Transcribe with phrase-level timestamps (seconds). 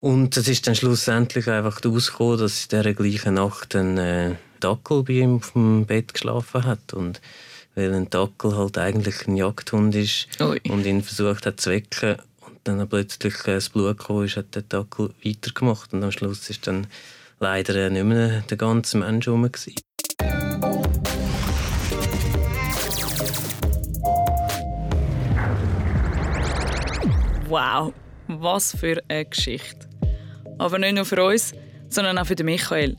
[0.00, 5.02] Und es ist dann schlussendlich einfach rausgekommen, dass in dieser gleichen Nacht ein äh, Dackel
[5.02, 6.94] bei ihm auf dem Bett geschlafen hat.
[6.94, 7.20] Und
[7.74, 10.58] weil ein Dackel halt eigentlich ein Jagdhund ist Ui.
[10.70, 14.54] und ihn versucht hat zu wecken und dann plötzlich äh, das Blut gekommen ist, hat
[14.54, 16.86] der Dackel weitergemacht und am Schluss ist dann
[17.38, 19.42] leider äh, nicht mehr der ganze Mensch rum.
[19.52, 19.74] Gewesen.
[27.48, 27.92] Wow,
[28.28, 29.89] was für eine Geschichte.
[30.60, 31.54] Aber nicht nur für uns,
[31.88, 32.94] sondern auch für Michael.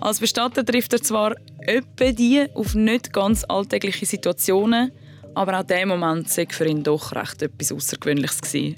[0.00, 1.34] Als Bestatter trifft er zwar
[1.66, 4.92] öppe die auf nicht ganz alltägliche Situationen,
[5.34, 8.76] aber auch dieser Moment sei für ihn doch recht etwas Außergewöhnliches gewesen.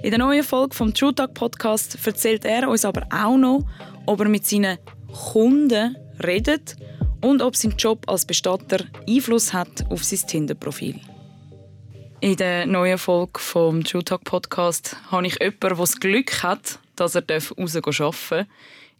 [0.00, 3.64] In der neuen Folge vom True Talk Podcast erzählt er uns aber auch noch,
[4.06, 4.78] ob er mit seinen
[5.32, 6.76] Kunden redet
[7.20, 11.00] und ob sein Job als Bestatter Einfluss hat auf sein Tinder-Profil.
[12.20, 16.78] In der neuen Folge vom True Talk Podcast habe ich jemanden, der das Glück hat,
[16.96, 18.32] dass er rausgehen darf.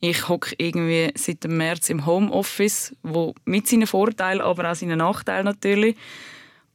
[0.01, 4.99] Ich hocke irgendwie seit dem März im Homeoffice, wo mit seinen Vorteilen, aber auch seinen
[4.99, 5.97] Nachteilen natürlich.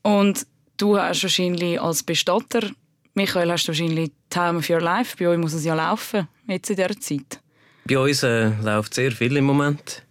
[0.01, 2.71] Und du hast wahrscheinlich als Bestatter,
[3.13, 5.17] Michael, hast du wahrscheinlich Time of Your Life.
[5.17, 7.39] Bei euch muss es ja laufen, jetzt in dieser Zeit.
[7.85, 10.03] Bei uns äh, läuft sehr viel im Moment.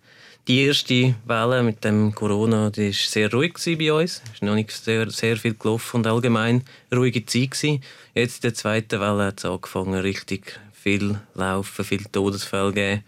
[0.47, 4.23] Die erste Welle mit dem Corona die war sehr ruhig bei uns.
[4.25, 7.53] Es ist noch nicht sehr, sehr viel gelaufen und allgemein ruhige Zeit.
[7.53, 7.83] Gewesen.
[8.15, 13.05] Jetzt in der zweiten Welle hat es angefangen, richtig viel laufen, viele Todesfälle gegeben.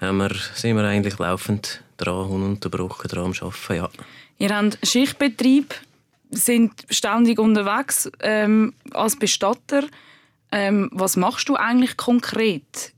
[0.00, 3.74] Haben wir, sind wir eigentlich laufend dran, ununterbrochen dran am Arbeiten.
[3.74, 3.90] Ja.
[4.38, 5.74] Ihr habt Schichtbetrieb,
[6.30, 9.82] sind ständig unterwegs ähm, als Bestatter.
[10.52, 12.92] Ähm, was machst du eigentlich konkret?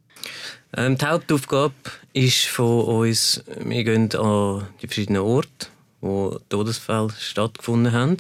[0.76, 1.74] Ähm, die Hauptaufgabe
[2.12, 5.68] ist von uns, wir gehen an die verschiedenen Orte,
[6.00, 8.18] wo Todesfälle stattgefunden haben,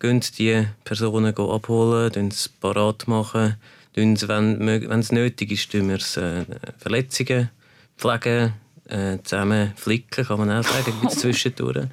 [0.00, 3.56] gehen die Personen abholen, sie parat machen,
[3.94, 6.44] wenn, wenn es nötig ist, tun wir äh,
[6.78, 7.50] Verletzungen
[7.96, 8.54] pflegen,
[8.88, 11.86] äh, zusammen flicken, kann man auch sagen, gibt's zwischendurch.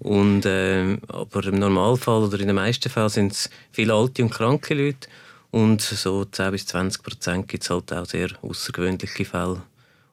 [0.00, 4.30] und, äh, aber im Normalfall oder in den meisten Fällen sind es viele alte und
[4.30, 5.08] kranke Leute
[5.50, 9.62] und so 10 bis 20 Prozent gibt es halt auch sehr außergewöhnliche Fälle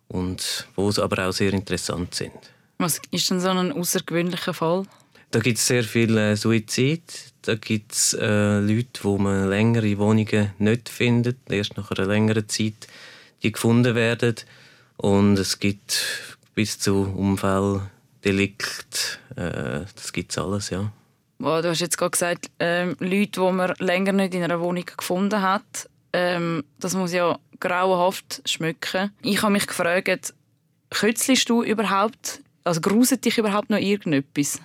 [0.08, 2.32] und wo sie aber auch sehr interessant sind.
[2.78, 4.86] Was ist denn so ein außergewöhnlicher Fall?
[5.32, 7.33] Da gibt es sehr viel äh, Suizid.
[7.44, 12.48] Da gibt es äh, Leute, wo man längere Wohnungen nicht findet, erst nach einer längeren
[12.48, 12.88] Zeit
[13.44, 14.36] die gefunden werden.
[14.98, 16.02] Und es gibt
[16.56, 20.92] bis zu Unfalldelikt, äh, das gibt es alles, ja.
[21.40, 24.86] Oh, du hast jetzt gerade gesagt, ähm, Leute, die man länger nicht in einer Wohnung
[24.86, 29.12] gefunden hat, ähm, das muss ja grauenhaft schmücken.
[29.22, 30.34] Ich habe mich gefragt,
[30.90, 34.62] kützelst du überhaupt, also gruselt dich überhaupt noch irgendetwas?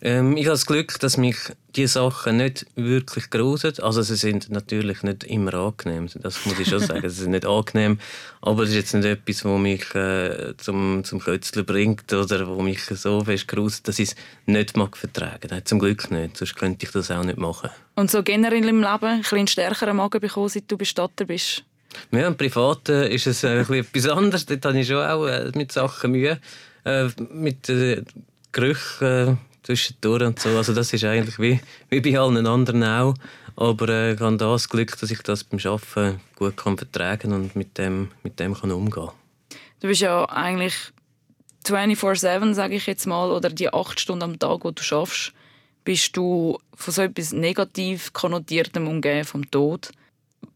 [0.00, 1.36] Ähm, ich habe das Glück, dass mich
[1.74, 3.72] diese Sachen nicht wirklich grusen.
[3.80, 7.08] Also sie sind natürlich nicht immer angenehm, das muss ich schon sagen.
[7.08, 7.98] Sie sind nicht angenehm,
[8.40, 12.62] aber es ist jetzt nicht etwas, das mich äh, zum, zum Kötzeln bringt oder wo
[12.62, 14.16] mich so fest gruset, dass ich es
[14.46, 15.66] nicht mag vertragen mag.
[15.66, 17.70] Zum Glück nicht, sonst könnte ich das auch nicht machen.
[17.96, 21.64] Und so generell im Leben ein bisschen stärkeren Magen bekommen, seit du Bestatter bist?
[22.12, 24.46] Ja, im Privaten ist es äh, etwas anderes.
[24.46, 26.38] Dort habe ich schon auch äh, mit Sachen Mühe.
[26.84, 28.02] Äh, mit äh,
[28.52, 30.48] Gerüchen zwischendurch und so.
[30.56, 33.14] Also das ist eigentlich wie, wie bei allen anderen auch.
[33.56, 37.54] Aber äh, ich habe das Glück, dass ich das beim Arbeiten gut kann vertragen und
[37.54, 39.10] mit dem, mit dem kann umgehen
[39.80, 40.74] Du bist ja eigentlich
[41.66, 45.32] 24-7, sage ich jetzt mal, oder die acht Stunden am Tag, wo du schaffst,
[45.84, 49.90] bist du von so etwas negativ konnotiertem umgeben vom Tod.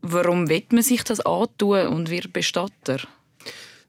[0.00, 2.98] Warum wird man sich das antun und wird Bestatter?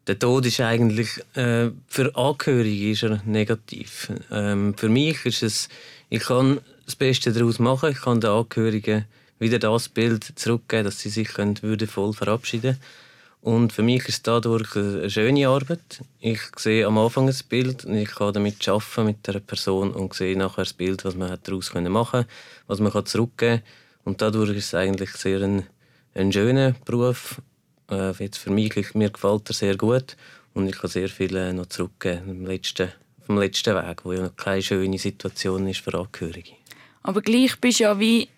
[0.08, 4.12] Der Tod ist eigentlich äh, für Angehörige ist er negativ.
[4.32, 5.70] Ähm, für mich ist es,
[6.10, 7.92] ich kann das Beste daraus machen.
[7.92, 9.06] Ich kann den Angehörigen
[9.40, 12.78] wieder das Bild zurückgeben, dass sie sich können, würdevoll verabschieden
[13.44, 16.02] und für mich ist es dadurch eine schöne Arbeit.
[16.22, 20.14] Ich sehe am Anfang ein Bild und ich kann damit arbeiten mit der Person und
[20.14, 22.26] sehe nachher das Bild, was man daraus machen kann,
[22.68, 23.62] was man zurückgeben kann.
[24.06, 25.64] Und dadurch ist es eigentlich sehr ein,
[26.16, 27.42] ein schöner Beruf
[27.90, 30.16] äh, jetzt für mich, mir gefällt er sehr gut
[30.54, 32.92] und ich kann sehr viel äh, noch zurückgeben vom letzten,
[33.26, 36.52] vom letzten Weg, wo ja keine schöne Situation ist für Angehörige.
[37.04, 38.30] Aber gleich bist du ja wie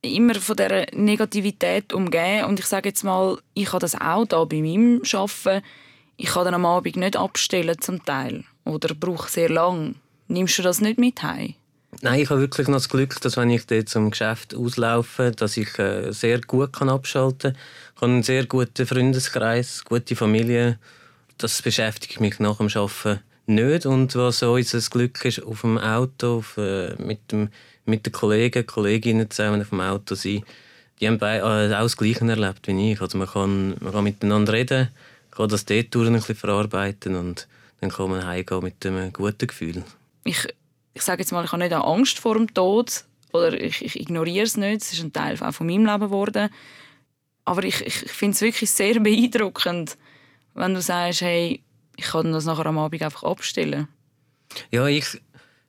[0.00, 4.44] immer von dieser Negativität umgeben und ich sage jetzt mal, ich habe das auch da
[4.44, 5.64] bei meinem Arbeiten.
[6.16, 9.96] Ich kann dann am Abend nicht abstellen zum Teil oder brauche sehr lang.
[10.28, 11.54] Nimmst du das nicht mit heim?
[12.00, 15.56] Nein, ich habe wirklich noch das Glück, dass wenn ich dort zum Geschäft auslaufe, dass
[15.56, 17.60] ich äh, sehr gut kann abschalten kann.
[17.96, 20.78] Ich habe einen sehr guten Freundeskreis, gute Familie.
[21.38, 23.84] Das beschäftigt mich nach dem Arbeiten nicht.
[23.84, 27.48] Und was unser Glück ist, auf dem Auto, auf, äh, mit, dem,
[27.84, 30.44] mit den Kollegen, Kolleginnen zusammen auf dem Auto sein,
[31.00, 33.00] die haben beide äh, auch das Gleiche erlebt wie ich.
[33.00, 34.88] Also man kann, man kann miteinander reden,
[35.32, 37.48] kann das dort ein bisschen verarbeiten und
[37.80, 39.82] dann kann man heimgehen mit einem guten Gefühl.
[40.22, 40.46] Ich,
[40.98, 44.44] ich sage jetzt mal, ich habe nicht Angst vor dem Tod oder ich, ich ignoriere
[44.44, 44.82] es nicht.
[44.82, 46.50] Es ist ein Teil auch von meinem Leben geworden.
[47.44, 49.96] Aber ich, ich, finde es wirklich sehr beeindruckend,
[50.54, 51.62] wenn du sagst, hey,
[51.96, 53.88] ich kann das nachher am Abend einfach abstellen.
[54.70, 55.06] Ja, ich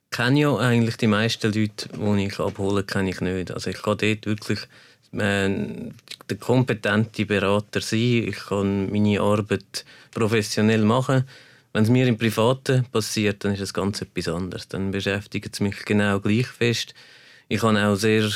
[0.10, 3.52] kenne ja eigentlich die meisten Leute, die ich abhole, kenne ich nicht.
[3.52, 4.60] Also ich kann dort wirklich
[5.14, 5.50] äh,
[6.30, 8.28] der kompetente Berater sein.
[8.28, 11.26] Ich kann meine Arbeit professionell machen.
[11.74, 14.68] Wenn es mir im Privaten passiert, dann ist das ganz etwas anderes.
[14.68, 16.96] Dann beschäftigt es mich genau gleich fest.
[17.48, 18.30] Ich habe auch sehr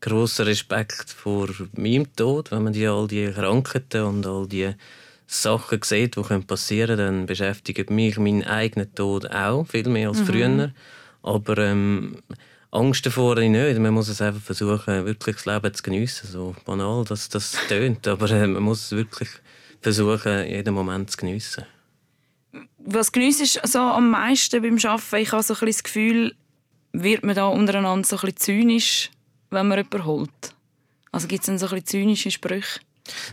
[0.00, 4.74] großen Respekt vor meinem Tod, wenn man die, all die Krankheiten und all die
[5.26, 10.20] Sachen sieht, die passieren können, dann beschäftigt mich mein eigener Tod auch viel mehr als
[10.20, 10.26] mhm.
[10.26, 10.72] früher.
[11.22, 12.16] Aber ähm,
[12.72, 13.78] Angst davor habe ich nicht.
[13.78, 16.28] Man muss es einfach versuchen, wirklich das Leben zu geniessen.
[16.28, 19.28] So banal, dass das tönt, aber äh, man muss es wirklich
[19.80, 21.64] versuchen, jeden Moment zu geniessen.
[22.92, 25.22] Was geniessest du so am meisten beim Arbeiten?
[25.22, 26.34] Ich habe so ein das Gefühl,
[26.92, 29.10] wird man da untereinander so ein zynisch,
[29.50, 30.54] wenn man jemanden holt?
[31.12, 32.80] Also gibt es dann so ein zynische Sprüche?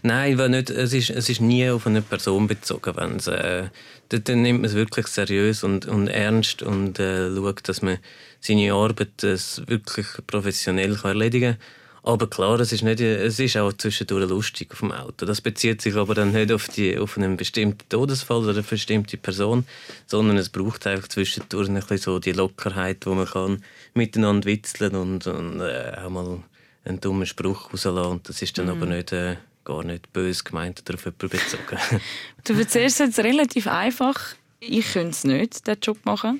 [0.03, 2.95] Nein, weil nicht, es, ist, es ist nie auf eine Person bezogen.
[2.97, 3.69] Wenn's, äh,
[4.09, 7.97] dann, nimmt man es wirklich seriös und, und ernst und äh, schaut, dass man
[8.39, 11.61] seine Arbeit äh, wirklich professionell kann erledigen kann.
[12.07, 15.25] Aber klar, es ist, nicht, es ist auch zwischendurch lustig auf dem Auto.
[15.25, 19.17] Das bezieht sich aber dann nicht auf, die, auf einen bestimmten Todesfall oder eine bestimmte
[19.17, 19.65] Person,
[20.05, 23.61] sondern es braucht einfach zwischendurch ein bisschen so die Lockerheit, wo man kann
[23.93, 26.43] miteinander witzeln und, und äh, auch mal
[26.85, 28.09] einen dummen Spruch rauslassen.
[28.09, 28.71] Und das ist dann mhm.
[28.71, 29.11] aber nicht...
[29.11, 32.01] Äh, gar nicht böse gemeint oder auf jemanden bezogen.
[32.45, 34.35] du erzählst es jetzt relativ einfach.
[34.61, 36.39] Ich könnte es nicht, diesen Job machen.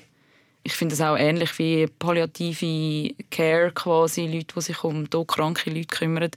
[0.64, 5.86] Ich finde es auch ähnlich wie palliative Care, quasi Leute, die sich um todkranke Leute
[5.86, 6.30] kümmern.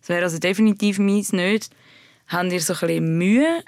[0.00, 1.70] Das wäre also definitiv meins nicht.
[2.28, 3.64] Habt ihr so ein bisschen Mühe,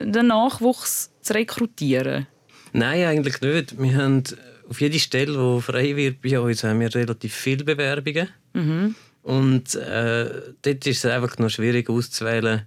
[0.00, 2.26] den Nachwuchs zu rekrutieren?
[2.72, 3.80] Nein, eigentlich nicht.
[3.80, 4.24] Wir haben
[4.68, 8.28] auf jede Stelle, die frei wird bei uns, haben wir relativ viele Bewerbungen.
[8.52, 8.94] Mhm.
[9.22, 10.30] Und äh,
[10.62, 12.62] dort ist es einfach noch schwierig auszuwählen,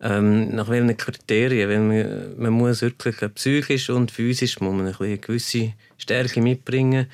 [0.00, 1.68] ähm, nach welchen Kriterien.
[1.68, 7.06] Weil man, man muss wirklich äh, psychisch und physisch muss man eine gewisse Stärke mitbringen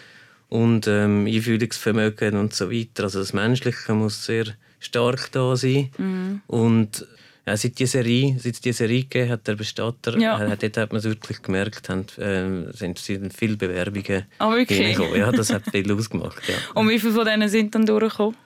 [0.48, 3.04] und ähm, Einfühlungsvermögen und so weiter.
[3.04, 4.46] Also das Menschliche muss sehr
[4.80, 5.90] stark da sein.
[5.96, 6.42] Mhm.
[6.46, 7.06] Und
[7.46, 10.40] ja, seit die Serie, seit die Serie gegeben hat, der Bestatter, ja.
[10.44, 14.96] äh, dort hat man es wirklich gemerkt, haben, äh, sind, sind viele Bewerbungen oh, wirklich?
[15.16, 16.42] Ja, das hat viel ausgemacht.
[16.48, 16.54] Ja.
[16.74, 18.36] Und wie viele von denen sind dann durchgekommen?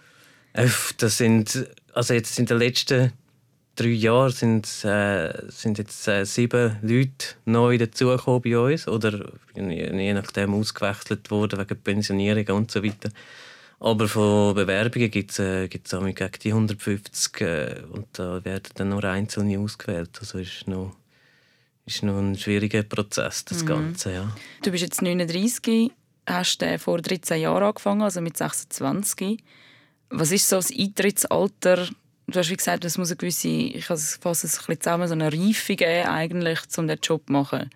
[0.99, 3.13] Das sind, also jetzt in den letzten
[3.77, 10.15] drei Jahren sind, äh, sind jetzt äh, sieben Leute neu dazugekommen bei uns oder je
[10.15, 13.11] nachdem ausgewechselt worden wegen Pensionierung und so weiter.
[13.79, 18.89] Aber von Bewerbungen gibt es äh, gibt's gegen die 150 äh, und da werden dann
[18.89, 20.17] nur Einzelne ausgewählt.
[20.19, 20.97] Also ist noch,
[21.85, 23.67] ist noch ein schwieriger Prozess, das mhm.
[23.67, 24.13] Ganze.
[24.13, 24.37] Ja.
[24.63, 25.93] Du bist jetzt 39,
[26.27, 29.39] hast äh, vor 13 Jahren angefangen, also mit 26.
[30.09, 31.89] Was ist so das Eintrittsalter?
[32.29, 35.15] Du hast wie gesagt, es muss eine gewisse, ich fasse es ein bisschen zusammen, so
[35.15, 37.71] eine Reife geben, eigentlich, um diesen Job zu machen.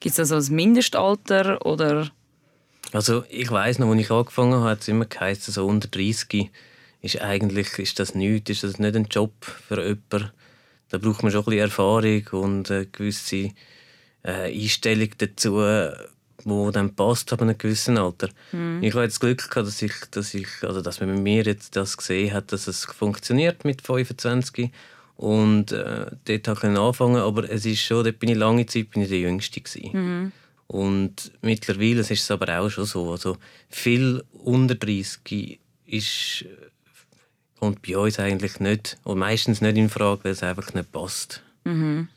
[0.00, 2.10] Gibt es also ein Mindestalter oder?
[2.92, 6.50] Also ich weiß noch, als ich angefangen habe, hat es immer geheißen, so unter 30
[7.00, 10.32] ist eigentlich ist das nichts, ist das nicht ein Job für jemanden.
[10.90, 13.50] Da braucht man schon ein bisschen Erfahrung und eine gewisse
[14.22, 15.60] äh, Einstellung dazu,
[16.44, 18.28] wo dann passt ab einem gewissen Alter.
[18.52, 18.82] Mhm.
[18.82, 21.42] Ich habe jetzt das Glück gehabt, dass ich, dass ich, also dass man mit mir
[21.44, 24.70] jetzt das gesehen hat, dass es funktioniert mit 25
[25.16, 28.90] und äh, dort habe ich anfangen, aber es ist schon, dort bin ich lange Zeit
[28.90, 29.60] bin ich der Jüngste
[29.92, 30.32] Mhm.
[30.66, 33.36] Und mittlerweile ist es aber auch schon so, also
[33.68, 36.46] viel unter 30 ist
[37.64, 41.42] kommt bei uns eigentlich nicht, oder meistens nicht in Frage, weil es einfach nicht passt.
[41.64, 42.08] Mhm.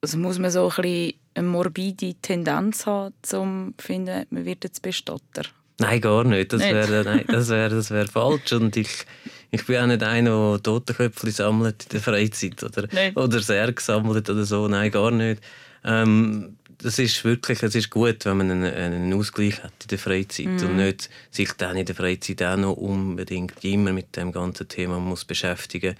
[0.00, 4.64] Also muss man so ein bisschen eine morbide Tendenz haben, um zu finden, man wird
[4.64, 5.42] jetzt Bestatter?
[5.78, 6.52] Nein, gar nicht.
[6.52, 8.52] Das wäre nein, das wär, das wär falsch.
[8.52, 9.04] Und ich,
[9.50, 14.28] ich bin auch nicht einer, der Totenköpfe sammelt in der Freizeit oder, oder Särge sammelt
[14.30, 14.68] oder so.
[14.68, 15.42] Nein, gar nicht.
[15.84, 19.98] Ähm, das ist wirklich es ist gut, wenn man einen, einen Ausgleich hat in der
[19.98, 20.66] Freizeit mhm.
[20.68, 24.98] und nicht sich dann in der Freizeit auch noch unbedingt immer mit dem ganzen Thema
[24.98, 25.96] muss beschäftigen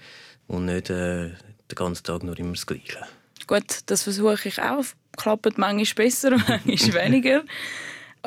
[0.47, 2.99] und nicht äh, den ganzen Tag nur immer das Gleiche.
[3.47, 4.85] Gut, das versuche ich auch.
[5.17, 6.31] Klappt manchmal besser,
[6.65, 7.43] manchmal weniger.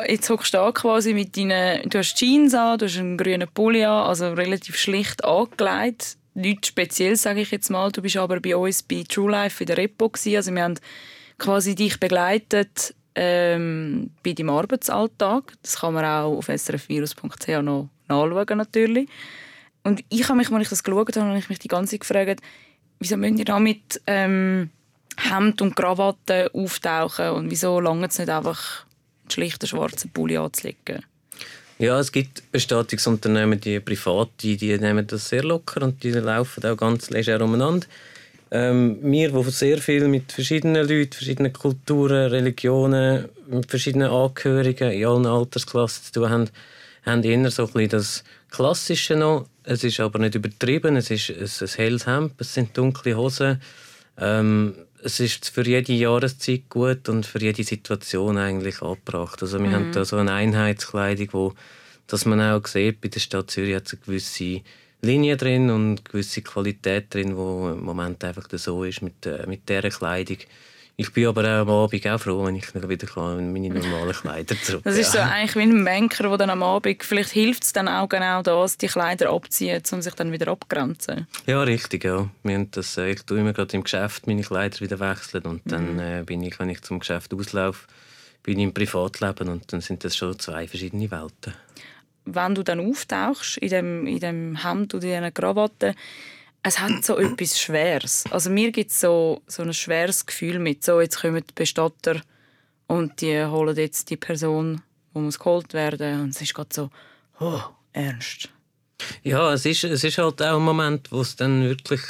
[0.06, 3.48] Jetzt hockst du da quasi mit deinen, du hast Jeans an, du hast einen grünen
[3.48, 6.16] Pulli an, also relativ schlicht angelegt.
[6.34, 7.90] Nichts speziell, sage ich jetzt mal.
[7.90, 10.36] Du bist aber bei uns bei True Life in der Repo gewesen.
[10.36, 10.78] Also wir haben
[11.38, 15.54] quasi dich begleitet ähm, bei deinem Arbeitsalltag.
[15.62, 19.08] Das kann man auch auf srfvirus.ch noch nachschauen natürlich.
[19.82, 22.00] Und ich habe mich, als ich das geschaut habe, habe ich mich die ganze Zeit
[22.00, 22.40] gefragt,
[22.98, 24.70] wieso müsst ihr da mit ähm,
[25.16, 28.84] Hemd und Krawatte auftauchen und wieso lange es nicht einfach
[29.22, 31.04] einen schlichten schwarzen Pulli anzulegen?
[31.78, 36.64] Ja, es gibt Bestattungsunternehmen, die privat, die, die nehmen das sehr locker und die laufen
[36.66, 37.86] auch ganz leger umeinander.
[38.50, 45.06] Ähm, wir, die sehr viel mit verschiedenen Leuten, verschiedenen Kulturen, Religionen, mit verschiedenen Angehörigen in
[45.06, 46.50] allen Altersklassen zu tun haben,
[47.06, 49.46] haben eher so ein bisschen das Klassische noch.
[49.62, 50.96] Es ist aber nicht übertrieben.
[50.96, 53.62] Es ist ein, ein helles Hemd, es sind dunkle Hosen.
[54.18, 59.42] Ähm, es ist für jede Jahreszeit gut und für jede Situation eigentlich angebracht.
[59.42, 59.74] Also wir mhm.
[59.74, 61.54] haben da so eine Einheitskleidung, wo
[62.10, 64.62] dass man auch sieht, bei der Stadt Zürich hat es eine gewisse
[65.00, 69.46] Linie drin und eine gewisse Qualität drin, wo im Moment einfach so ist mit, äh,
[69.46, 70.38] mit dieser Kleidung.
[71.00, 74.54] Ich bin aber auch am Abend auch froh, wenn ich wieder in meine normalen Kleider
[74.62, 77.72] zurück Das ist so eigentlich wie ein Banker, der dann am Abend, vielleicht hilft es
[77.72, 81.26] dann auch genau das, die Kleider abziehen, um sich dann wieder abgrenzen.
[81.46, 82.28] Ja, richtig, ja.
[82.42, 85.64] Wir haben das, äh, ich tue immer gerade im Geschäft meine Kleider wieder wechseln und
[85.64, 85.70] mhm.
[85.70, 87.86] dann äh, bin ich, wenn ich zum Geschäft auslaufe,
[88.42, 91.54] bin ich im Privatleben und dann sind das schon zwei verschiedene Welten.
[92.26, 95.94] Wenn du dann auftauchst in dem, in dem Hemd oder in dieser Krawatte,
[96.62, 98.24] es hat so etwas Schweres.
[98.30, 102.20] Also mir gibt es so, so ein schweres Gefühl mit, so jetzt kommen die Bestatter
[102.86, 106.90] und die holen jetzt die Person, wo muss geholt werden und es ist gerade so,
[107.38, 107.60] oh,
[107.92, 108.48] ernst.
[109.22, 112.02] Ja, es ist, es ist halt auch ein Moment, wo es dann wirklich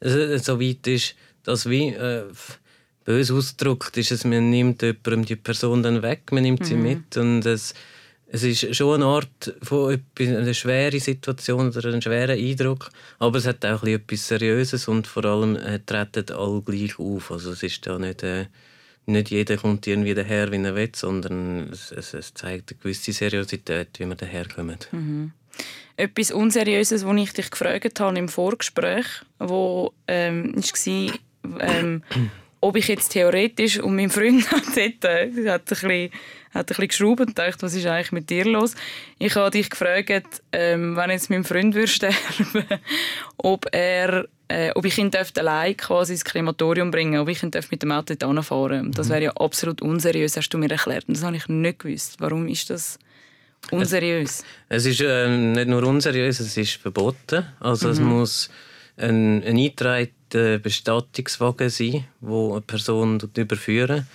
[0.00, 2.24] so weit ist, dass wie äh,
[3.04, 6.64] bös ausgedrückt ist, es, man nimmt jemandem die Person dann weg, man nimmt mhm.
[6.64, 7.74] sie mit und es
[8.34, 13.46] es ist schon eine Art von einer schweren Situation oder einen schweren Eindruck, aber es
[13.46, 17.30] hat auch etwas Seriöses und vor allem äh, treten alle gleich auf.
[17.30, 18.46] Also es ist da nicht, äh,
[19.04, 23.90] nicht jeder kommt irgendwie daher, wie er will, sondern es, es, zeigt eine gewisse Seriosität,
[23.98, 24.88] wie man daherkommt.
[24.92, 25.32] Mhm.
[25.98, 29.04] Etwas Unseriöses, was ich dich gefragt habe im Vorgespräch,
[29.38, 31.14] wo ähm, war,
[31.60, 32.02] ähm,
[32.62, 36.10] ob ich jetzt theoretisch und mein Freund hat, äh, hat ein bisschen
[36.52, 38.74] hat ein bisschen geschraubt und gedacht, was ist eigentlich mit dir los?
[39.18, 42.64] Ich habe dich gefragt, ähm, wenn jetzt mein Freund würde sterben,
[43.38, 47.82] ob er äh, ob ich ihn allein quasi ins Krematorium bringen ob ich ihn mit
[47.82, 51.08] dem Auto fahren Das wäre ja absolut unseriös, hast du mir erklärt.
[51.08, 52.16] Und das habe ich nicht gewusst.
[52.18, 52.98] Warum ist das
[53.70, 54.44] unseriös?
[54.68, 57.46] Es, es ist äh, nicht nur unseriös, es ist verboten.
[57.60, 57.92] Also mhm.
[57.92, 58.50] es muss
[58.98, 64.06] ein, ein eingetragener Bestattungswagen sein, wo eine Person überführen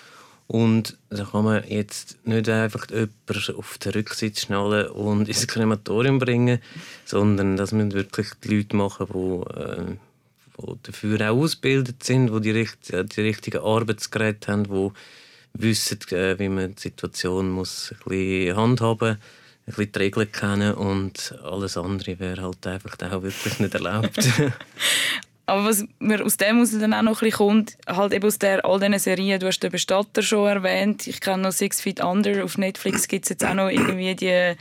[0.47, 6.19] und da kann man jetzt nicht einfach jemanden auf den Rücksitz schnallen und ins Krematorium
[6.19, 6.59] bringen,
[7.05, 9.95] sondern dass man wirklich die Leute machen, die, äh,
[10.57, 14.91] die dafür auch ausgebildet sind, die die, die richtigen Arbeitsgeräte haben, die
[15.53, 19.17] wissen, äh, wie man die Situation muss ein bisschen handhaben muss
[19.67, 24.17] ein bisschen die Regeln kennen und alles andere wäre halt einfach auch wirklich nicht erlaubt.
[25.49, 28.37] Aber was mir aus dem aus dann auch noch ein bisschen kommt, halt eben aus
[28.37, 32.03] der, all diesen Serien, du hast den Bestatter schon erwähnt, ich kenne noch Six Feet
[32.03, 34.55] Under, auf Netflix gibt es jetzt auch noch irgendwie die,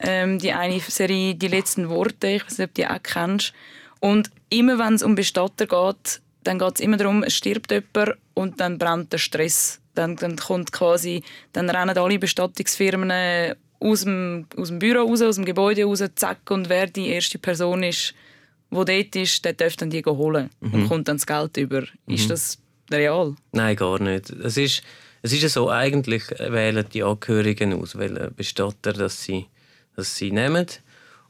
[0.00, 3.52] ähm, die eine Serie «Die letzten Worte», ich weiß nicht, ob du die auch kennst.
[4.00, 8.18] Und immer wenn es um Bestatter geht, dann geht es immer darum, es stirbt jemand
[8.34, 9.80] und dann brennt der Stress.
[9.94, 11.22] Dann, dann kommt quasi,
[11.52, 16.50] dann rennen alle Bestattungsfirmen aus dem, aus dem Büro raus, aus dem Gebäude raus, zack,
[16.50, 18.14] und wer die erste Person ist,
[18.70, 20.74] wo dort ist, der darf dann die holen mhm.
[20.74, 21.82] und kommt dann das Geld über.
[22.06, 22.14] Mhm.
[22.14, 22.58] Ist das
[22.90, 23.34] real?
[23.52, 24.30] Nein, gar nicht.
[24.30, 24.82] Es ist,
[25.22, 29.46] es ist so, eigentlich wählen die Angehörigen aus, welchen Bestatter dass sie,
[29.96, 30.66] dass sie nehmen.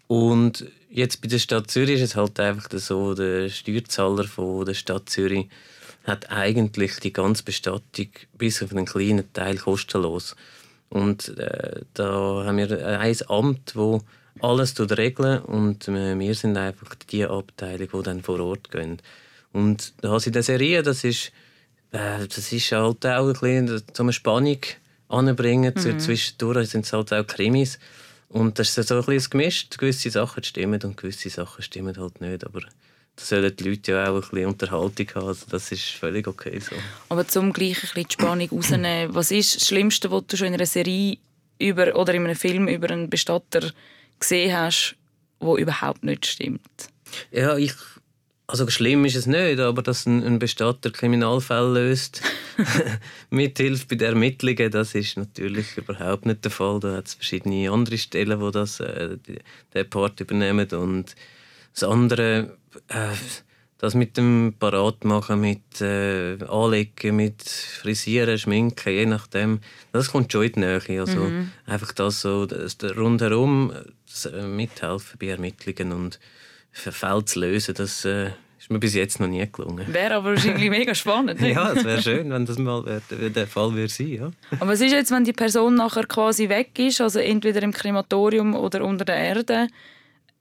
[0.06, 4.74] Und jetzt bei der Stadt Zürich ist es halt einfach so, der Steuerzahler von der
[4.74, 5.48] Stadt Zürich
[6.04, 10.34] hat eigentlich die ganze Bestattung bis auf einen kleinen Teil kostenlos.
[10.88, 14.00] Und äh, da haben wir ein Amt, das
[14.40, 18.98] alles regeln und äh, wir sind einfach die Abteilung, die dann vor Ort gehen.
[19.52, 21.32] Und das in der Serie, das ist,
[21.92, 24.58] äh, das ist halt auch ein bisschen so eine Spannung
[25.08, 25.74] anbringen.
[25.76, 25.98] Mhm.
[25.98, 27.78] Zwischendurch sind es halt auch Krimis.
[28.28, 29.78] Und das ist so ein bisschen gemischt.
[29.78, 32.44] Gewisse Sachen stimmen und gewisse Sachen stimmen halt nicht.
[32.44, 35.28] Aber da sollen die Leute ja auch ein bisschen Unterhaltung haben.
[35.28, 36.76] Also das ist völlig okay so.
[37.08, 40.48] Aber zum gleich ein bisschen die Spannung rausnehmen, was ist das Schlimmste, was du schon
[40.48, 41.18] in einer Serie
[41.58, 43.72] über, oder in einem Film über einen Bestatter
[44.18, 44.96] gesehen hast,
[45.40, 46.88] wo überhaupt nicht stimmt?
[47.30, 47.74] Ja, ich
[48.50, 52.22] also schlimm ist es nicht, aber dass ein, ein Bestatter Kriminalfälle löst
[53.30, 56.80] mithilft bei den Ermittlungen, das ist natürlich überhaupt nicht der Fall.
[56.80, 59.18] Da hat es verschiedene andere Stellen, wo das äh,
[59.74, 61.14] den Part übernehmen und
[61.74, 62.56] das andere,
[62.88, 63.14] äh,
[63.78, 69.60] das mit dem Paratmachen, mit äh, Anlegen, mit Frisieren, Schminken, je nachdem,
[69.92, 71.00] das kommt schon in die Nähe.
[71.00, 71.52] Also mhm.
[71.64, 73.72] einfach das so, das, rundherum
[74.06, 76.18] das, äh, mithelfen bei Ermittlungen und
[76.72, 79.86] Fälle zu lösen, das äh, ist mir bis jetzt noch nie gelungen.
[79.92, 81.40] Wäre aber wahrscheinlich mega spannend.
[81.42, 84.08] ja, es wäre schön, wenn das mal äh, der Fall wäre sein.
[84.08, 84.30] Ja.
[84.58, 88.54] Aber was ist jetzt, wenn die Person nachher quasi weg ist, also entweder im Krematorium
[88.54, 89.68] oder unter der Erde?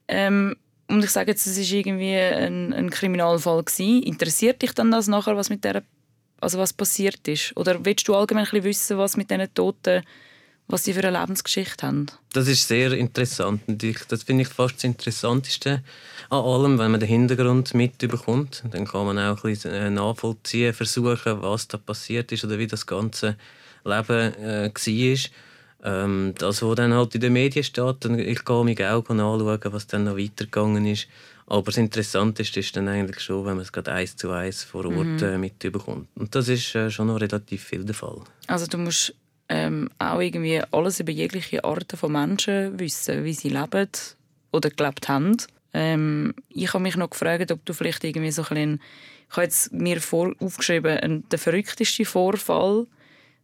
[0.08, 0.56] Ähm,
[0.88, 4.02] und ich sage jetzt, es ist irgendwie ein, ein Kriminalfall gewesen.
[4.02, 5.82] Interessiert dich dann das nachher, was mit der,
[6.40, 7.54] also was passiert ist?
[7.56, 10.02] Oder willst du allgemein ein wissen, was mit diesen Toten,
[10.66, 12.06] was sie für eine Lebensgeschichte haben?
[12.32, 13.62] Das ist sehr interessant
[14.08, 15.82] das finde ich fast das Interessanteste
[16.30, 18.64] an allem, wenn man den Hintergrund mitbekommt.
[18.70, 22.66] Dann kann man auch ein bisschen äh, nachvollziehen, versuchen, was da passiert ist oder wie
[22.66, 23.36] das ganze
[23.84, 25.30] Leben äh, war.
[25.84, 29.60] Ähm, das, was dann halt in den Medien steht, dann, ich gehe mich auch anschauen,
[29.64, 31.06] was dann noch weitergegangen ist.
[31.46, 34.84] Aber das Interessanteste ist dann eigentlich schon, wenn man es gerade eins zu eins vor
[34.84, 35.22] Ort mhm.
[35.22, 36.08] äh, mitbekommt.
[36.14, 38.20] Und das ist äh, schon noch relativ viel der Fall.
[38.48, 39.14] Also du musst
[39.48, 43.88] ähm, auch irgendwie alles über jegliche Arten von Menschen wissen, wie sie leben
[44.52, 45.36] oder gelebt haben.
[45.72, 48.80] Ähm, ich habe mich noch gefragt, ob du vielleicht irgendwie so ein bisschen,
[49.30, 52.86] ich habe jetzt mir vor, aufgeschrieben, der verrückteste Vorfall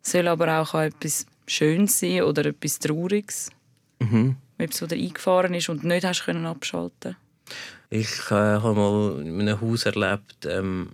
[0.02, 3.50] soll aber auch etwas Schönes sein oder etwas Trauriges?
[3.98, 4.36] Mhm.
[4.58, 7.16] Etwas, was dir eingefahren ist und nicht hast können abschalten
[7.90, 10.90] Ich äh, habe mal in einem Haus erlebt, ähm,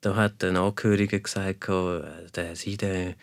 [0.00, 2.02] da hat ein Angehöriger gesagt, äh,
[2.34, 3.14] der, der,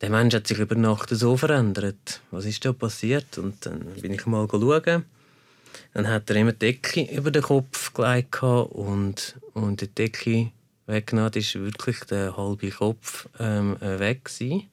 [0.00, 2.20] der Mensch hat sich über Nacht so verändert.
[2.30, 3.38] Was ist da passiert?
[3.38, 5.04] Und dann bin ich mal schauen.
[5.94, 10.50] Dann hat er immer die Decke über den Kopf gelegt und, und die Decke
[10.86, 14.68] weggenommen, ist wirklich der halbe Kopf ähm, weg gewesen.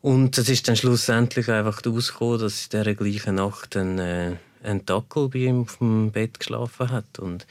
[0.00, 4.84] Und es ist dann schlussendlich einfach rausgekommen, dass in dieser gleichen Nacht ein, äh, ein
[4.84, 7.18] Dackel bei ihm auf dem Bett geschlafen hat.
[7.18, 7.46] Und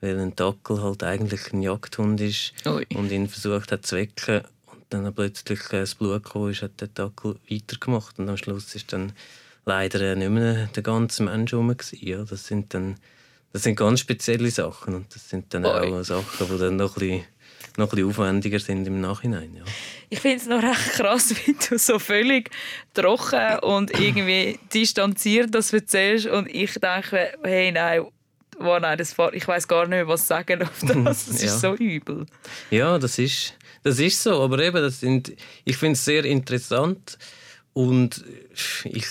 [0.00, 2.86] weil ein Dackel halt eigentlich ein Jagdhund ist Ui.
[2.94, 6.80] und ihn versucht hat zu wecken und dann plötzlich äh, das Blut gekommen ist, hat
[6.80, 8.18] der Dackel weitergemacht.
[8.18, 9.12] Und am Schluss ist dann
[9.64, 11.74] leider nicht mehr der ganze Mensch herum.
[12.00, 12.96] Ja, das sind dann
[13.52, 15.92] das sind ganz spezielle Sachen und das sind dann Oi.
[15.92, 17.24] auch Sachen, die dann noch ein bisschen
[17.76, 19.54] noch ein bisschen aufwendiger sind im Nachhinein.
[19.56, 19.62] Ja.
[20.08, 22.50] Ich finde es noch recht krass, wie du so völlig
[22.94, 28.02] trocken und irgendwie distanziert das erzählst und ich denke, hey, nein,
[28.58, 31.26] oh nein das, ich weiß gar nicht mehr, was sagen auf das.
[31.26, 31.48] Das ja.
[31.48, 32.26] ist so übel.
[32.70, 35.32] Ja, das ist, das ist so, aber eben, das sind,
[35.64, 37.18] ich finde es sehr interessant
[37.72, 38.24] und
[38.84, 39.06] ich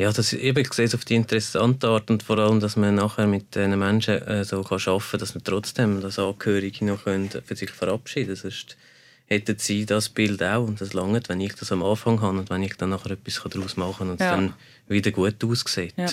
[0.00, 2.94] ja, das eben ich sehe es auf die interessante Art und vor allem, dass man
[2.94, 7.04] nachher mit diesen Menschen äh, so kann arbeiten kann, dass man trotzdem das Angehörige noch
[7.04, 8.36] können für sich verabschieden können.
[8.36, 8.78] Sonst
[9.26, 12.48] hätten sie das Bild auch und das lange, wenn ich das am Anfang habe und
[12.48, 14.36] wenn ich dann nachher etwas daraus machen kann und es ja.
[14.36, 14.54] dann
[14.88, 15.92] wieder gut aussieht.
[15.98, 16.06] Ja.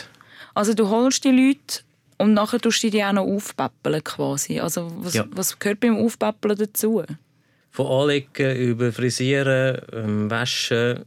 [0.54, 1.84] Also du holst die Leute
[2.18, 4.60] und nachher tust du die auch noch aufpäppeln quasi.
[4.60, 5.26] Also was, ja.
[5.32, 7.04] was gehört beim Aufpäppeln dazu?
[7.72, 11.06] Von Anlegen über Frisieren, ähm, Waschen,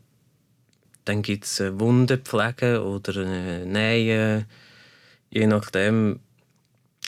[1.04, 4.46] dann gibt es äh, Wundenpflege oder äh, Nähen,
[5.30, 6.20] je nachdem.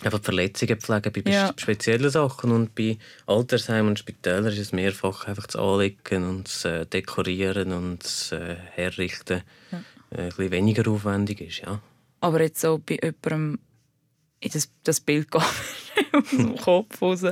[0.03, 1.55] Einfach Verletzungen pflegen bei ja.
[1.57, 2.51] speziellen Sachen.
[2.51, 7.73] Und bei Altersheimen und Spitälern ist es mehrfach einfach das Anlegen und das äh, Dekorieren
[7.73, 9.85] und das Herrichten ja.
[10.11, 11.61] ein bisschen weniger aufwendig ist.
[11.61, 11.81] Ja.
[12.21, 13.61] Aber jetzt so bei jemandem,
[14.41, 15.43] das, das Bild geht
[16.13, 17.23] aus dem Kopf raus.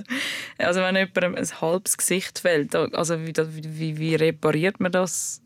[0.59, 5.43] Also wenn jemandem ein halbes Gesicht fällt, also wie, wie, wie repariert man das?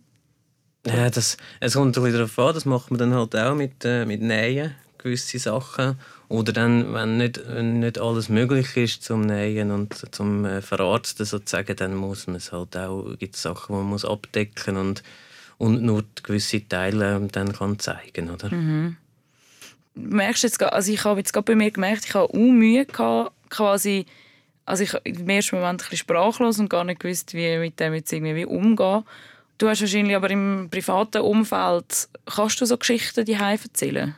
[0.87, 4.05] Ja, das, es kommt ein darauf an, das macht man dann halt auch mit, äh,
[4.05, 5.99] mit Nähen, gewisse Sachen.
[6.29, 11.25] Oder dann, wenn nicht, wenn nicht alles möglich ist zum Nähen und zum äh, Verarzten
[11.25, 15.03] sozusagen, dann muss man es halt auch, gibt Sachen, die man muss abdecken und,
[15.59, 18.53] und nur gewisse Teile ähm, dann kann zeigen, oder?
[18.53, 18.97] Mhm.
[19.94, 23.33] Merkst jetzt, also ich habe jetzt gerade bei mir gemerkt, ich habe auch Mühe gehabt,
[23.49, 24.07] quasi,
[24.66, 27.94] also ich im ersten Moment ein bisschen sprachlos und gar nicht gewusst, wie mit dem
[27.94, 29.05] jetzt irgendwie umgehen.
[29.59, 34.14] Du hast wahrscheinlich aber im privaten Umfeld, kannst du so Geschichten die erzählen?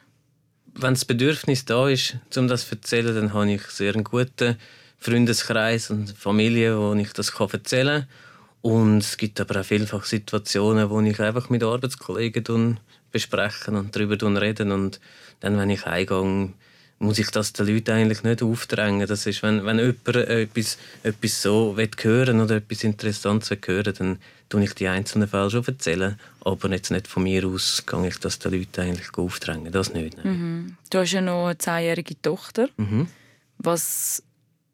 [0.74, 4.56] Wenn das Bedürfnis da ist, um das zu erzählen, dann habe ich sehr einen guten
[4.98, 8.08] Freundeskreis und Familie, wo ich das erzählen kann.
[8.62, 12.80] Und es gibt aber auch vielfach Situationen, wo ich einfach mit Arbeitskollegen
[13.12, 14.72] besprechen und darüber reden.
[14.72, 15.00] Und
[15.40, 16.52] dann, wenn ich heimgehe,
[16.98, 19.06] muss ich das den Leuten eigentlich nicht aufdrängen.
[19.06, 24.64] Das ist, wenn, wenn jemand etwas, etwas so hören oder etwas Interessantes hören dann tue
[24.64, 28.38] ich die einzelnen Fälle schon erzählen, aber jetzt nicht von mir aus gehe ich das
[28.38, 29.72] den Leuten eigentlich aufdrängen.
[29.72, 30.24] Das nicht.
[30.24, 30.76] Mhm.
[30.90, 32.68] Du hast ja noch eine zehnjährige Tochter.
[32.76, 33.08] Mhm.
[33.58, 34.22] Was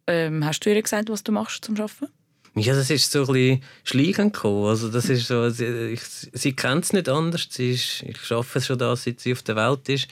[0.06, 2.08] ähm, hast du ihr gesagt, was du machst zum Arbeiten?
[2.54, 4.66] Ja, das ist so ein bisschen schleichend gekommen.
[4.66, 5.98] Also das ist so, sie,
[6.32, 7.48] sie kennt es nicht anders.
[7.48, 10.08] Sie ist, ich arbeite schon da, seit sie auf der Welt ist.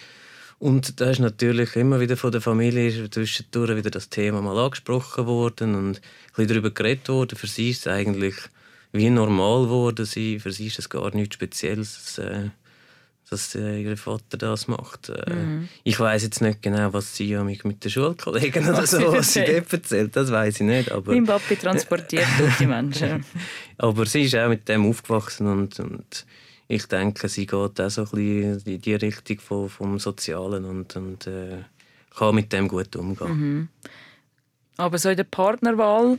[0.58, 5.26] Und da ist natürlich immer wieder von der Familie zwischendurch wieder das Thema mal angesprochen
[5.26, 6.02] worden und ein
[6.34, 7.36] bisschen darüber geredet worden.
[7.36, 8.34] Für sie ist es eigentlich
[8.92, 10.06] wie normal geworden.
[10.06, 12.50] für sie ist es gar nichts Spezielles, äh,
[13.30, 15.08] dass äh, ihr Vater das macht.
[15.08, 15.68] Äh, mhm.
[15.84, 19.32] Ich weiß jetzt nicht genau, was sie ja mit, mit den Schulkollegen oder so, was
[19.32, 20.90] sie dort erzählt, das weiß ich nicht.
[20.90, 22.26] Aber mein Papi transportiert
[22.58, 23.24] die Menschen.
[23.78, 26.26] aber sie ist auch mit dem aufgewachsen und, und
[26.66, 30.96] ich denke, sie geht auch so ein bisschen in die Richtung vom, vom Sozialen und,
[30.96, 31.64] und äh,
[32.16, 33.38] kann mit dem gut umgehen.
[33.38, 33.68] Mhm.
[34.76, 36.18] Aber so in der Partnerwahl,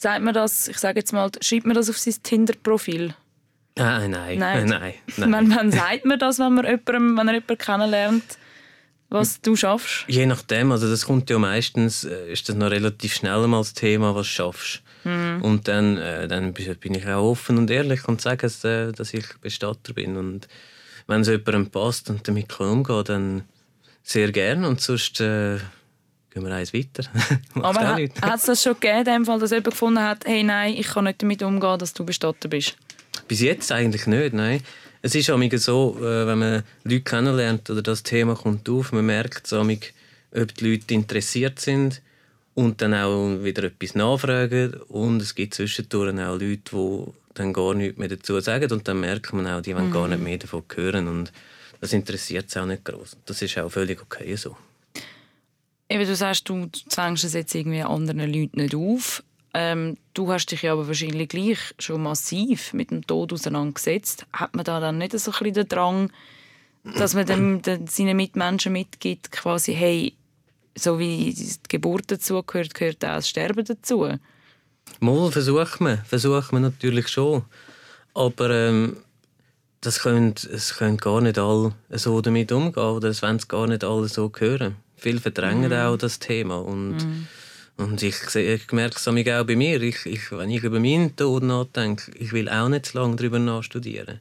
[0.00, 3.14] sagt man das, ich sage jetzt mal, schreibt man das auf sein Tinder-Profil?
[3.78, 4.94] Ah, nein, nein, nein.
[5.16, 5.30] nein.
[5.30, 8.38] Man, man sagt man das, wenn man jemanden, wenn er jemanden kennenlernt,
[9.10, 10.04] was du schaffst?
[10.06, 13.74] Je nachdem, also das kommt ja meistens, äh, ist das noch relativ schnell mal das
[13.74, 14.82] Thema, was du schaffst.
[15.04, 15.42] Mhm.
[15.42, 19.12] Und dann, äh, dann bin ich auch offen und ehrlich und sage, dass, äh, dass
[19.12, 20.16] ich Bestatter bin.
[20.16, 20.48] Und
[21.06, 23.44] wenn es jemandem passt und damit kann umgehen dann
[24.02, 24.68] sehr gerne.
[24.68, 25.58] Und sonst äh,
[26.30, 27.04] gehen wir eins weiter.
[27.54, 30.88] Aber hat es das schon gegeben, dem Fall, dass jemand gefunden hat, hey, nein, ich
[30.88, 32.76] kann nicht damit umgehen, dass du Bestatter bist?
[33.28, 34.62] Bis jetzt eigentlich nicht, nein.
[35.02, 39.06] Es ist auch so, äh, wenn man Leute kennenlernt oder das Thema kommt auf, man
[39.06, 42.02] merkt so, ob die Leute interessiert sind
[42.54, 44.74] und dann auch wieder etwas nachfragen.
[44.88, 49.00] Und es gibt zwischendurch auch Leute, die dann gar nichts mehr dazu sagen und dann
[49.00, 49.92] merkt man auch, die wollen mhm.
[49.92, 51.32] gar nicht mehr davon hören und
[51.80, 53.16] das interessiert sie auch nicht groß.
[53.24, 54.56] Das ist auch völlig okay so.
[55.90, 59.24] Eben, du sagst, du zwängst es jetzt irgendwie anderen Leuten nicht auf.
[59.52, 64.24] Ähm, du hast dich ja aber wahrscheinlich gleich schon massiv mit dem Tod auseinandergesetzt.
[64.32, 66.12] Hat man da dann nicht so ein bisschen den Drang,
[66.96, 70.14] dass man dem, den, seinen Mitmenschen mitgibt, quasi, hey,
[70.78, 74.08] so wie die Geburt dazu gehört, gehört auch das Sterben dazu?
[75.00, 77.42] Mal versucht man, versucht man natürlich schon.
[78.14, 78.96] Aber ähm,
[79.80, 83.66] das können, es können gar nicht alle so damit umgehen oder es wollen es gar
[83.66, 84.76] nicht alle so hören.
[85.00, 85.74] Viele verdrängen mm.
[85.74, 87.26] auch das Thema und, mm.
[87.78, 89.80] und ich, ich merke es auch bei mir.
[89.82, 93.38] Ich, ich, wenn ich über meinen Tod nachdenke, ich will auch nicht zu lange darüber
[93.38, 94.20] nachstudieren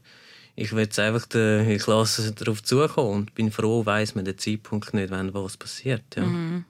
[0.60, 4.94] ich will einfach, den, ich lasse darauf zukommen und bin froh, weiß man den Zeitpunkt
[4.94, 6.04] nicht, wenn was passiert.
[6.18, 6.24] Ja.
[6.24, 6.66] Mhm.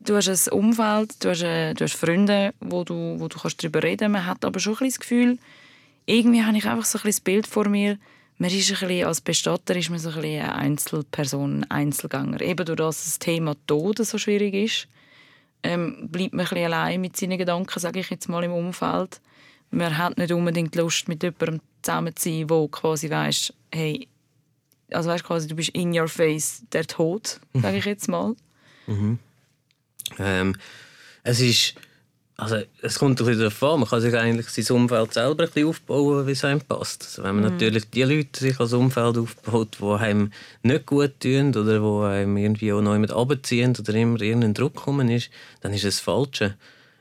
[0.00, 3.62] Du hast ein Umfeld, du hast, äh, du hast Freunde, wo du, wo du kannst
[3.62, 4.12] darüber reden kannst.
[4.12, 5.38] Man hat aber schon ein das Gefühl,
[6.04, 7.98] irgendwie habe ich einfach so ein das Bild vor mir,
[8.38, 12.40] man ist ein bisschen, als Bestatter ist man so ein bisschen eine Einzelperson, ein Einzelgänger.
[12.40, 14.88] Eben durch das das Thema Tod so schwierig ist,
[15.62, 19.20] ähm, bleibt man ein bisschen allein mit seinen Gedanken, sage ich jetzt mal, im Umfeld.
[19.70, 24.08] Man hat nicht unbedingt Lust, mit jemandem zusammen zu sein, wo quasi weißt, hey,
[24.90, 28.34] also weißt quasi, du bist in your face der Tod, sage ich jetzt mal.
[28.86, 29.18] Mhm.
[30.18, 30.56] Ähm,
[31.22, 31.74] es ist,
[32.36, 35.50] also es kommt ein bisschen darauf an, man kann sich eigentlich sein Umfeld selber ein
[35.50, 37.04] bisschen aufbauen, wie es einem passt.
[37.04, 37.50] Also wenn man mhm.
[37.52, 42.36] natürlich die Leute sich als Umfeld aufbaut, die einem nicht gut tun oder die einem
[42.36, 46.00] irgendwie auch noch jemand runterziehen oder immer irgendein Druck kommen ist, dann ist es das
[46.00, 46.56] Falsche.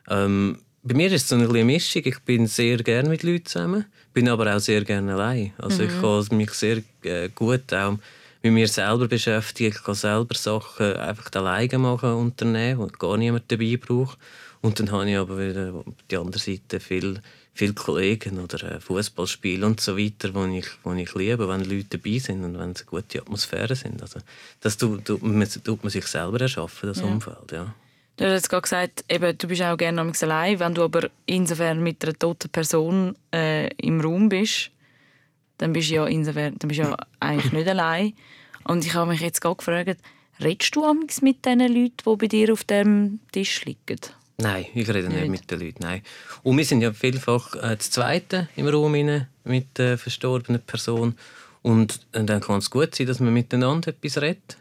[0.08, 2.04] Ähm, bei mir ist es so eine Mischung.
[2.06, 5.54] Ich bin sehr gerne mit Leuten zusammen, bin aber auch sehr gerne allein.
[5.58, 5.90] Also mhm.
[5.90, 7.98] ich kann mich sehr äh, gut auch
[8.44, 9.74] mit mir selber beschäftigen.
[9.74, 14.20] Ich kann selber Sachen einfach alleine machen, unternehmen, und gar niemand dabei braucht.
[14.64, 17.22] Und dann habe ich aber wieder auf der anderen Seite viele
[17.54, 21.98] viel Kollegen oder äh, Fußballspiele und so weiter, wo ich, wo ich liebe, wenn Leute
[21.98, 24.02] dabei sind und wenn es eine gute Atmosphäre sind.
[24.02, 24.20] Also
[24.60, 27.06] das tut, tut, man, tut man sich selber erschaffen, das ja.
[27.06, 27.52] Umfeld.
[27.52, 27.76] Ja.
[28.18, 30.60] Du hast jetzt gerade gesagt, eben, du bist auch gerne allein.
[30.60, 34.72] Wenn du aber insofern mit einer toten Person äh, im Raum bist,
[35.58, 38.14] dann bist du ja, insofern, dann bist ja eigentlich nicht allein.
[38.64, 40.00] Und ich habe mich jetzt gerade gefragt,
[40.40, 44.00] redest du mit den Leuten, die bei dir auf dem Tisch liegen?
[44.44, 45.84] Nein, ich rede nicht, nicht mit den Leuten.
[45.84, 46.02] Nein.
[46.44, 51.16] Und wir sind ja vielfach äh, das Zweite im Raum mit der verstorbenen Person.
[51.62, 54.58] Und äh, dann kann es gut sein, dass man miteinander etwas redet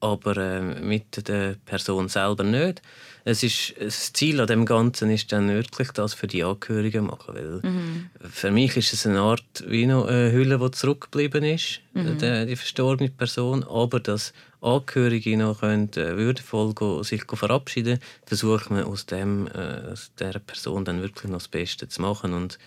[0.00, 2.80] aber äh, mit der Person selber nicht.
[3.24, 7.34] Es ist, das Ziel an dem Ganzen ist dann wirklich das für die Angehörigen machen,
[7.34, 8.10] weil mhm.
[8.18, 12.16] für mich ist es eine Art wie noch eine Hülle, die zurückgeblieben ist, mhm.
[12.16, 14.32] die, die, verstorbene Person, aber dass
[14.62, 20.12] Angehörige noch können, äh, würdevoll go, sich go verabschieden versucht man aus, dem, äh, aus
[20.18, 22.58] dieser Person dann wirklich noch das Beste zu machen und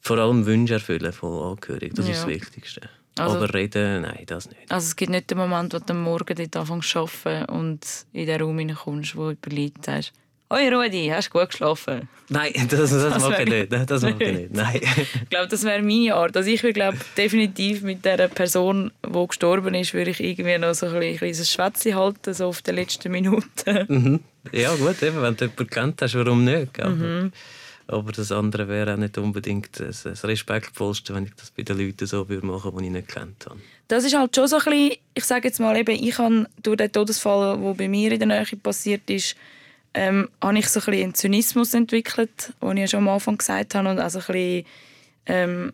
[0.00, 2.12] vor allem Wünsche erfüllen von Angehörigen, das ja.
[2.12, 2.88] ist das Wichtigste.
[3.20, 4.70] Also, aber reden, nein, das nicht.
[4.70, 7.80] Also es gibt nicht den Moment, wo du am Morgen dort anfängst zu arbeiten und
[8.12, 10.12] in den Raum hineinkommst, wo liegt, sagst
[10.52, 13.90] «Hoi Rudi, hast du gut geschlafen?» Nein, das, das, das mache ich nicht.
[13.90, 14.52] Das mache ich nicht.
[14.52, 14.80] Nein.
[14.82, 16.36] ich glaube, das wäre meine Art.
[16.36, 20.86] Also ich würde definitiv mit der Person, die gestorben ist, würde ich irgendwie noch so
[20.86, 23.84] ein kleines Schwätzchen halten, so auf den letzten Minuten.
[23.88, 24.20] Mhm.
[24.52, 26.78] Ja gut, eben, wenn du jemanden kennt hast, warum nicht?
[26.78, 27.32] Mhm.
[27.90, 31.78] Aber das andere wäre auch nicht unbedingt das, das Respektvollste, wenn ich das bei den
[31.78, 33.60] Leuten so würde machen würde, die ich nicht kennt habe.
[33.88, 36.76] Das ist halt schon so ein bisschen, ich sage jetzt mal eben, ich habe durch
[36.76, 39.36] den Todesfall, der bei mir in der Nähe passiert ist,
[39.94, 43.38] ähm, habe ich so ein bisschen einen Zynismus entwickelt, den ich ja schon am Anfang
[43.38, 44.64] gesagt habe, und also ein bisschen,
[45.26, 45.72] ähm,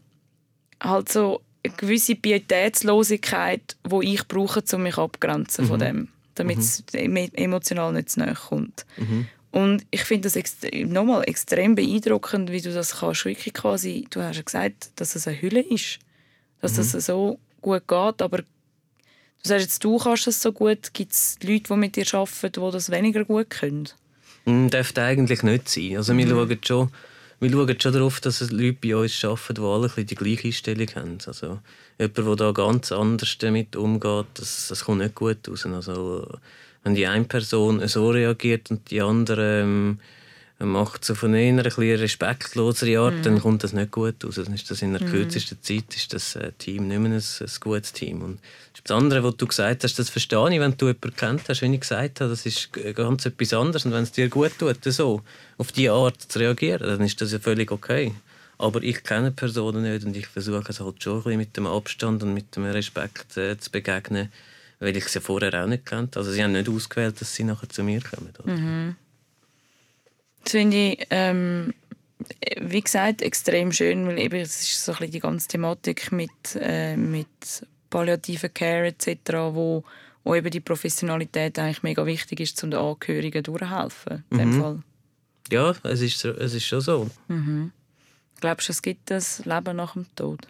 [0.83, 5.69] halt so eine gewisse Pietätslosigkeit, die ich brauche, um mich abgrenzen mhm.
[5.69, 7.17] von dem, damit es mhm.
[7.35, 8.87] emotional nicht zu nahe kommt.
[8.97, 9.29] Mhm.
[9.57, 14.21] Und ich finde das extre nochmal extrem beeindruckend, wie du das kannst wirklich quasi, du
[14.21, 15.99] hast ja gesagt, dass es eine Hülle ist,
[16.61, 16.93] dass mhm.
[16.93, 18.45] das so gut geht, aber du
[19.43, 22.71] sagst jetzt, du kannst es so gut, gibt es Leute, die mit dir arbeiten, die
[22.71, 23.89] das weniger gut können?
[24.45, 25.97] Mm, dürfte eigentlich nicht sein.
[25.97, 26.31] Also wir, mhm.
[26.31, 26.91] schauen schon,
[27.41, 30.89] wir schauen schon darauf, dass es Leute bei uns arbeiten, die alle die gleiche Einstellung
[30.97, 31.19] haben.
[31.27, 31.61] Also
[31.99, 35.65] jemand, der da ganz anders damit umgeht, das, das kommt nicht gut raus.
[35.65, 36.29] Also
[36.87, 39.99] wenn die eine Person so reagiert und die andere ähm,
[40.61, 43.23] macht so von einer ein respektlosere Art, mhm.
[43.25, 44.37] dann kommt das nicht gut aus.
[44.37, 45.11] Dann ist das in der mhm.
[45.11, 48.23] kürzesten Zeit ist das äh, Team nicht mehr ein, ein gutes Team.
[48.23, 48.39] Und
[48.85, 51.75] das andere, was du gesagt hast, das verstehe ich, wenn du jemanden kennt hast, wie
[51.75, 53.85] ich gesagt habe, das ist ganz etwas anderes.
[53.85, 55.23] Und wenn es dir gut tut, so
[55.59, 58.15] auf diese Art zu reagieren, dann ist das ja völlig okay.
[58.59, 62.23] Aber ich kenne Personen nicht und ich versuche es halt schon bisschen mit dem Abstand
[62.23, 64.31] und mit dem Respekt äh, zu begegnen
[64.79, 66.19] weil ich sie vorher auch nicht kannte.
[66.19, 68.33] Also sie haben nicht ausgewählt, dass sie nachher zu mir kommen.
[68.45, 68.97] Mhm.
[70.43, 71.75] Das finde ich, ähm,
[72.61, 76.31] wie gesagt, extrem schön, weil eben es ist so ein bisschen die ganze Thematik mit,
[76.55, 77.27] äh, mit
[77.91, 79.85] palliativer Care etc., wo,
[80.25, 84.25] wo eben die Professionalität eigentlich mega wichtig ist, um den Angehörigen durchzuhelfen.
[84.31, 84.61] In dem mhm.
[84.61, 84.83] Fall.
[85.51, 87.11] Ja, es ist, es ist schon so.
[87.29, 87.73] Mhm.
[88.41, 90.47] Glaubst du, es gibt das Leben nach dem Tod?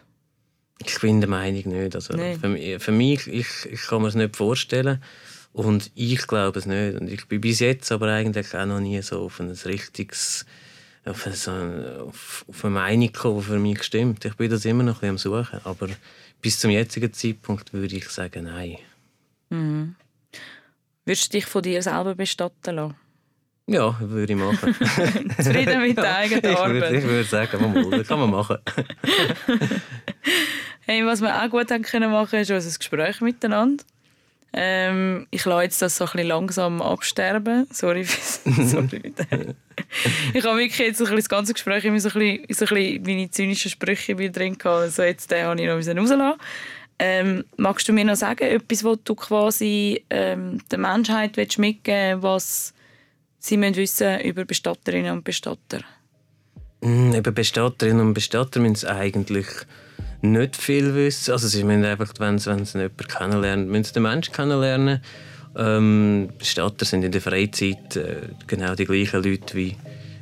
[0.85, 1.95] Ich bin der Meinung nicht.
[1.95, 5.01] Also für, für, mich, ich, ich kann mir es nicht vorstellen.
[5.53, 6.99] Und ich glaube es nicht.
[6.99, 10.45] Und ich bin bis jetzt aber eigentlich auch noch nie so auf ein richtiges,
[11.03, 11.51] auf eine, so
[12.07, 14.23] auf, auf eine Meinung gekommen, die für mich stimmt.
[14.25, 15.59] Ich bin das immer noch ein bisschen am Suchen.
[15.63, 15.89] Aber
[16.41, 18.77] bis zum jetzigen Zeitpunkt würde ich sagen, nein.
[19.49, 19.95] Mhm.
[21.05, 22.95] Würdest du dich von dir selber bestatten lassen?
[23.69, 24.73] Ja, würde ich machen.
[25.37, 26.75] Zufrieden mit der eigenen Arbeit?
[26.75, 28.57] Ich würde, ich würde sagen, das kann man machen.
[30.87, 33.83] hey, was wir auch gut haben können machen, ist unser Gespräch miteinander.
[34.53, 37.67] Ähm, ich lasse jetzt das so ein langsam absterben.
[37.71, 38.05] Sorry,
[38.65, 39.13] sorry
[40.33, 43.03] Ich habe wirklich jetzt ein das ganze Gespräch immer so ein bisschen, so ein bisschen
[43.03, 44.65] meine zynischen Sprüche drin gehabt.
[44.65, 46.39] Also jetzt den habe ich noch rauslassen.
[46.99, 52.23] Ähm, magst du mir noch sagen, etwas, was du quasi ähm, der Menschheit mitgeben willst,
[52.23, 52.73] was
[53.39, 55.81] Sie müssen wissen über Bestatterinnen und Bestatter.
[56.81, 59.45] Mm, über Bestatterinnen und Bestatter müssen eigentlich
[60.21, 61.31] nicht viel wissen.
[61.31, 65.01] Also sie müssen einfach, wenn sie, wenn sie jemanden kennenlernen, müssen sie den Menschen kennenlernen.
[65.55, 69.75] Ähm, Bestatter sind in der Freizeit äh, genau die gleichen Leute wie,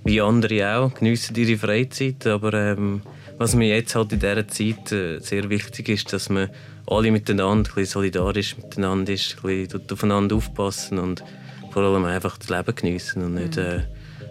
[0.04, 2.26] wie andere auch, geniessen ihre Freizeit.
[2.28, 3.02] Aber ähm,
[3.38, 6.50] was mir jetzt halt in dieser Zeit äh, sehr wichtig ist, dass man
[6.88, 11.24] alle miteinander ein bisschen solidarisch miteinander ist, ein bisschen aufeinander aufpassen und
[11.72, 13.82] vor allem einfach das Leben geniessen und nicht, äh,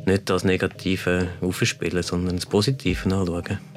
[0.07, 3.74] nicht das Negative aufspielen, sondern das Positive anschauen.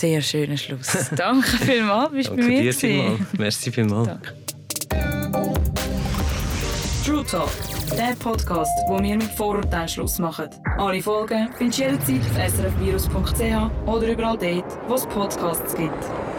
[0.00, 1.10] Sehr schöner Schluss.
[1.14, 3.20] Danke vielmals, bist Danke bei mir dir vielmals.
[3.36, 4.08] Merci vielmals.
[4.08, 4.32] Danke.
[7.04, 7.50] True Talk,
[7.98, 10.48] der Podcast, wo wir mit Vorurteilen Schluss machen.
[10.78, 16.29] Alle Folgen findest du jederzeit auf srfvirus.ch oder überall dort, wo es Podcasts gibt.